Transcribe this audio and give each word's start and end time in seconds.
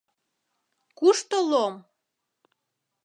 Кушто 0.97 1.37
лом? 1.49 1.73